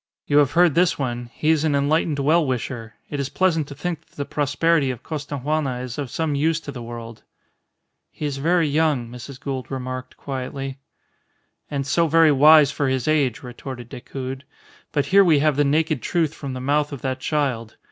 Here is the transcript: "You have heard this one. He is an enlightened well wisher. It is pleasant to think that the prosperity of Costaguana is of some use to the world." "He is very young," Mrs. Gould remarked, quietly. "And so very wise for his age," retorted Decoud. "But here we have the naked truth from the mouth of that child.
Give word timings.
"You 0.25 0.37
have 0.39 0.53
heard 0.53 0.73
this 0.73 0.97
one. 0.97 1.29
He 1.31 1.51
is 1.51 1.63
an 1.63 1.75
enlightened 1.75 2.17
well 2.17 2.43
wisher. 2.43 2.95
It 3.11 3.19
is 3.19 3.29
pleasant 3.29 3.67
to 3.67 3.75
think 3.75 4.03
that 4.07 4.15
the 4.15 4.25
prosperity 4.25 4.89
of 4.89 5.03
Costaguana 5.03 5.77
is 5.81 5.99
of 5.99 6.09
some 6.09 6.33
use 6.33 6.59
to 6.61 6.71
the 6.71 6.81
world." 6.81 7.21
"He 8.09 8.25
is 8.25 8.37
very 8.37 8.67
young," 8.67 9.09
Mrs. 9.09 9.39
Gould 9.39 9.69
remarked, 9.69 10.17
quietly. 10.17 10.79
"And 11.69 11.85
so 11.85 12.07
very 12.07 12.31
wise 12.31 12.71
for 12.71 12.87
his 12.89 13.07
age," 13.07 13.43
retorted 13.43 13.89
Decoud. 13.89 14.43
"But 14.91 15.05
here 15.05 15.23
we 15.23 15.37
have 15.37 15.55
the 15.55 15.63
naked 15.63 16.01
truth 16.01 16.33
from 16.33 16.53
the 16.53 16.59
mouth 16.61 16.91
of 16.91 17.03
that 17.03 17.19
child. 17.19 17.77